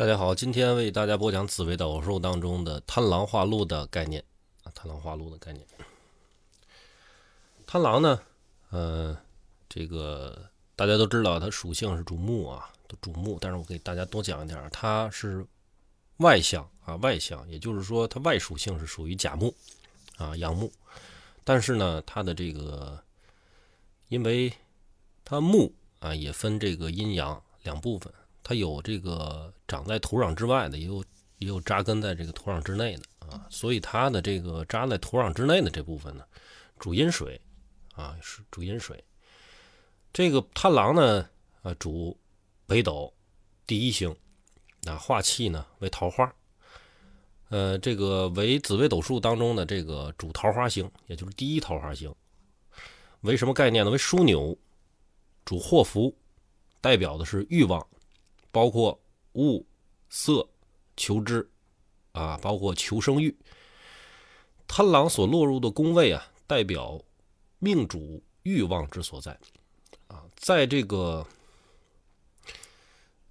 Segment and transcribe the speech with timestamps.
[0.00, 4.24] 大家好，今天为大家播讲紫微斗数当中的贪狼化禄的概念
[4.62, 5.62] 啊，贪狼化禄的概念。
[7.66, 8.18] 贪狼呢，
[8.70, 9.14] 呃，
[9.68, 13.36] 这个大家都知道，它属性是主木啊，主木。
[13.38, 15.46] 但是我给大家多讲一点，它是
[16.16, 19.54] 外向啊，外向，也就是说，它外属性是属于甲木
[20.16, 20.72] 啊，阳木。
[21.44, 22.98] 但是呢，它的这个，
[24.08, 24.50] 因为
[25.26, 28.10] 它木啊，也分这个阴阳两部分。
[28.42, 31.04] 它有这个长在土壤之外的，也有
[31.38, 36.24] 也有扎根在这个土壤之内的啊，所以它的这个扎在土壤之内的这部分呢，
[36.78, 37.40] 主阴水
[37.94, 39.02] 啊，是主阴水。
[40.12, 41.28] 这个贪狼呢，
[41.62, 42.18] 啊，主
[42.66, 43.12] 北斗
[43.66, 44.14] 第一星，
[44.84, 46.34] 啊，化气呢为桃花，
[47.50, 52.12] 呃，这个为紫微斗数当中的这个主桃花星，也就是第一桃花星。
[53.20, 53.90] 为什么概念呢？
[53.90, 54.58] 为枢纽，
[55.44, 56.16] 主祸福，
[56.80, 57.86] 代表的是欲望。
[58.50, 59.00] 包括
[59.34, 59.64] 物
[60.08, 60.48] 色
[60.96, 61.48] 求知
[62.12, 63.36] 啊，包括求生欲。
[64.66, 67.00] 贪狼所落入的宫位啊，代表
[67.58, 69.38] 命主欲望之所在
[70.06, 70.24] 啊。
[70.36, 71.26] 在这个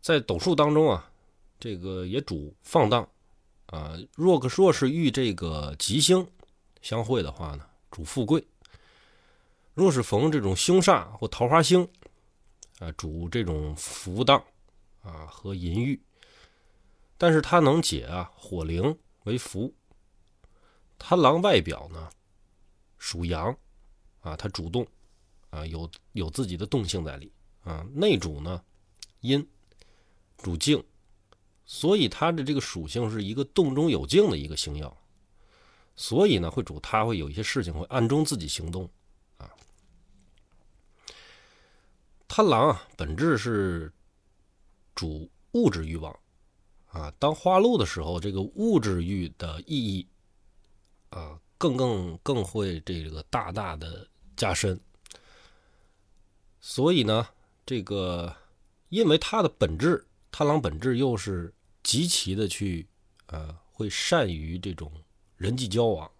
[0.02, 1.10] 在斗数当中啊，
[1.60, 3.08] 这个也主放荡
[3.68, 3.98] 啊。
[4.16, 6.26] 若个若是遇这个吉星
[6.82, 8.42] 相会的话呢，主富贵；
[9.74, 11.88] 若是逢这种凶煞或桃花星
[12.80, 14.44] 啊，主这种福当。
[15.10, 16.00] 啊，和淫欲，
[17.18, 19.74] 但是它能解啊火灵为福。
[21.00, 22.10] 贪狼外表呢
[23.00, 23.58] 属阳，
[24.20, 24.86] 啊，它主动，
[25.50, 28.64] 啊，有有自己的动性在里，啊，内主呢
[29.22, 29.46] 阴，
[30.38, 30.84] 主静，
[31.66, 34.96] 所以它的这个属性是一个动中有静的一个星耀，
[35.96, 38.88] 所以呢会主它会有一些事情会暗中自己行动，
[39.38, 39.50] 啊，
[42.28, 43.92] 贪狼啊本质是。
[45.00, 46.14] 主物质欲望
[46.88, 50.06] 啊，当花露的时候，这个物质欲的意义
[51.10, 54.06] 啊，更更更会这个大大的
[54.36, 54.78] 加深。
[56.60, 57.26] 所以呢，
[57.66, 58.36] 这个
[58.90, 62.86] 因为它的本质，贪狼本质又是极其的去
[63.28, 64.92] 呃，会善于这种
[65.38, 66.12] 人际交往，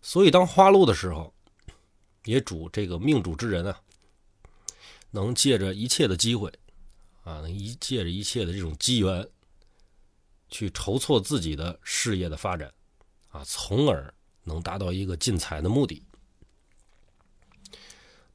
[0.00, 1.34] 所以当花露的时候，
[2.24, 3.78] 也主这个命主之人啊，
[5.10, 6.50] 能借着一切的机会。
[7.28, 9.28] 啊，能一借着一切的这种机缘，
[10.48, 12.72] 去筹措自己的事业的发展，
[13.28, 16.02] 啊，从而能达到一个进财的目的。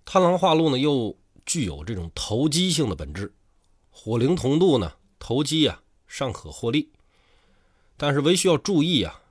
[0.06, 3.34] 贪狼化禄呢，又具有这种投机性的本质。
[3.90, 6.92] 火灵同度呢，投机啊尚可获利，
[7.98, 9.24] 但是唯需要注意啊，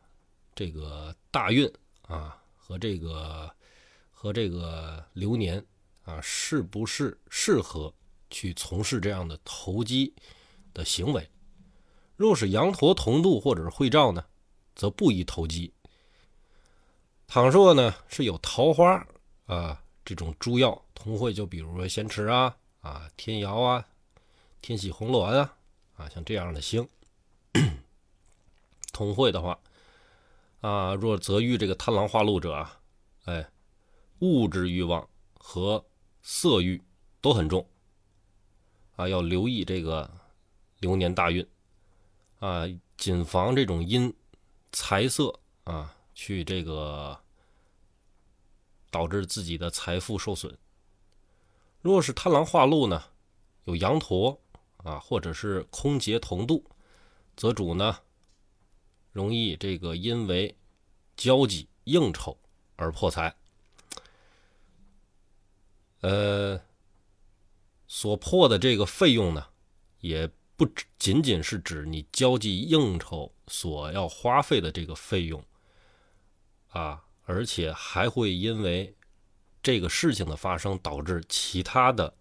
[0.57, 1.73] 这个大运
[2.09, 3.49] 啊和这个
[4.11, 5.65] 和这个流年
[6.03, 7.95] 啊，是不是适合？
[8.33, 10.13] 去从事这样的投机
[10.75, 11.31] 的行为，
[12.17, 14.25] 若是羊驼同度或者是会照呢，
[14.75, 15.73] 则不宜投机。
[17.29, 19.07] 倘若呢是有桃花
[19.47, 23.87] 啊这种诸曜同会，就比如说仙池啊啊天姚啊
[24.61, 25.57] 天喜红鸾啊
[25.95, 26.89] 啊像这样的星
[28.93, 29.59] 同会的话
[30.61, 32.81] 啊，若则遇这个贪狼化禄者啊，
[33.25, 33.51] 哎，
[34.21, 35.85] 物质欲望和
[36.23, 36.83] 色欲
[37.21, 37.67] 都很重。
[38.97, 40.11] 啊，要留意这个
[40.81, 41.47] 流年大运
[42.41, 42.65] 啊，
[42.97, 44.15] 谨防这种因
[44.71, 47.19] 财色啊，去这个
[48.91, 50.57] 导致自己的财富受损。
[51.81, 53.03] 若是贪狼化禄呢，
[53.65, 54.39] 有羊驼
[54.79, 56.65] 啊，或者是空劫同度，
[57.35, 57.99] 则主呢
[59.11, 60.55] 容易这个因为
[61.17, 62.39] 交际应酬
[62.77, 63.35] 而破财。
[66.01, 66.61] 呃。
[67.95, 69.49] 所破的这个费用呢，
[70.01, 70.27] 也
[70.57, 70.67] 不
[70.99, 75.45] 仅仅是指你交际应酬所要花费的这个费用
[76.71, 78.97] 啊，而且还会因为
[79.63, 82.15] 这个事情的发生导致其他的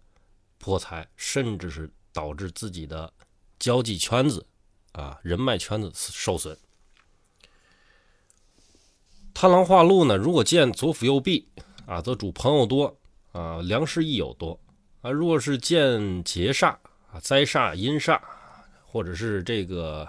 [0.58, 3.10] 破财，甚至是导致自己的
[3.58, 4.44] 交际圈子
[4.92, 6.54] 啊、人脉圈子受损。
[9.32, 11.48] 贪狼化禄呢，如果见左辅右弼
[11.86, 12.94] 啊，则主朋友多
[13.32, 14.60] 啊，良师益友多。
[15.02, 16.76] 啊，若是见劫煞
[17.10, 18.20] 啊、灾煞、阴煞，
[18.86, 20.08] 或者是这个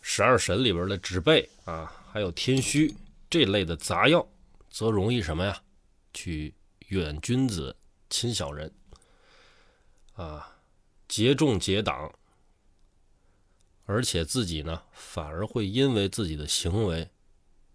[0.00, 2.94] 十二神里边的指背啊，还有天虚
[3.28, 4.24] 这类的杂药，
[4.70, 5.60] 则容易什么呀？
[6.14, 6.54] 去
[6.88, 7.74] 远君子，
[8.08, 8.72] 亲小人
[10.14, 10.56] 啊，
[11.08, 12.10] 劫众劫党，
[13.86, 17.10] 而且自己呢，反而会因为自己的行为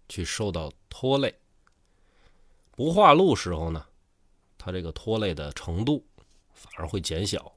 [0.08, 1.34] 去受到拖累。
[2.70, 3.84] 不化禄时候呢，
[4.56, 6.02] 他这个拖累的程度。
[6.62, 7.52] 反而会减小。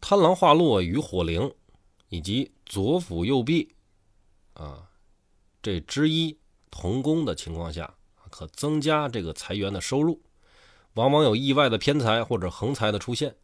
[0.00, 1.52] 贪狼化禄与火灵
[2.08, 3.74] 以及左辅右弼
[4.52, 4.90] 啊
[5.62, 6.38] 这之一
[6.70, 7.94] 同宫的情况下，
[8.30, 10.22] 可增加这个财源的收入，
[10.94, 13.36] 往往有意外的偏财或者横财的出现。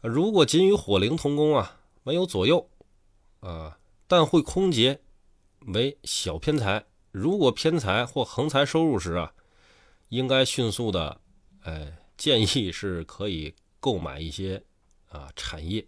[0.00, 2.70] 如果仅与火灵同宫啊，没有左右
[3.40, 5.02] 啊，但会空劫
[5.66, 6.86] 为小偏财。
[7.10, 9.34] 如果偏财或横财收入时啊，
[10.08, 11.20] 应该迅速的，
[11.62, 14.62] 哎，建议是可以购买一些。
[15.10, 15.82] 啊，产业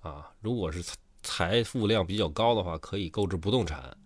[0.00, 0.84] 啊，如果是
[1.22, 3.96] 财富量比较高的话，可以购置不动产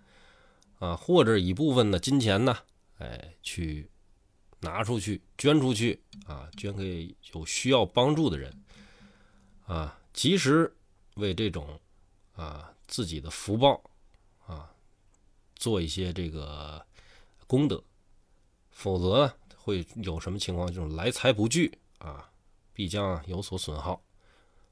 [0.79, 2.57] 啊，或者一部分的金钱呢，
[2.99, 3.91] 哎，去
[4.61, 8.65] 拿出去捐出去啊，捐给有需要帮助的人
[9.67, 10.73] 啊，及时
[11.17, 11.81] 为这种
[12.37, 13.83] 啊自己的福报
[14.47, 14.73] 啊
[15.57, 16.87] 做一些这个
[17.49, 17.83] 功德，
[18.71, 20.73] 否则会有什么情况？
[20.73, 22.31] 就是来财不聚啊，
[22.73, 24.01] 必将有所损耗。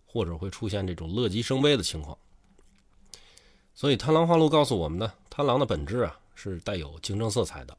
[0.04, 2.18] 或者会出现这种乐极生悲的情况，
[3.72, 7.74] 所以贪狼化禄告诉我们呢，贪狼的本质啊是带有竞争色彩的。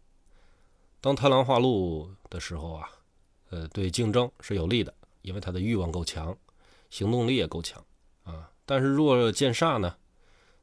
[0.99, 2.89] 当贪狼化禄的时候啊，
[3.51, 6.35] 呃，对竞争是有利的，因为他的欲望够强，
[6.89, 7.85] 行动力也够强
[8.23, 8.49] 啊。
[8.65, 9.95] 但是若见煞呢，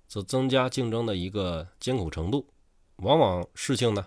[0.08, 2.44] 则增加竞争的一个艰苦程度，
[2.96, 4.04] 往往事情呢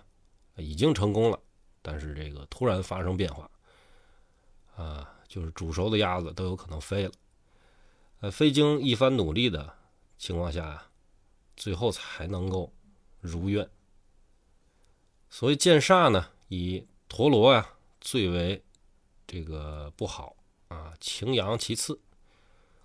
[0.56, 1.40] 已经成功了，
[1.86, 3.50] 但是这个突然发生变化
[4.74, 7.12] 啊，就是煮熟的鸭子都有可能飞了。
[8.20, 9.76] 呃，非经一番努力的
[10.16, 10.86] 情况下，
[11.56, 12.72] 最后才能够
[13.20, 13.68] 如愿。
[15.28, 17.68] 所以剑煞呢，以陀螺呀
[18.00, 18.64] 最为
[19.26, 20.34] 这个不好
[20.68, 22.00] 啊，擎羊其次，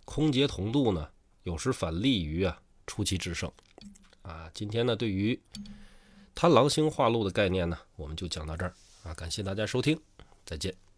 [0.03, 1.09] 空劫同度呢，
[1.43, 3.49] 有时反利于啊出奇制胜
[4.23, 4.51] 啊。
[4.53, 5.41] 今天呢，对于
[6.35, 8.73] 贪狼星化禄的概念呢，我们就讲到这儿
[9.03, 9.99] 啊，感谢大家收听，
[10.45, 10.88] 再见。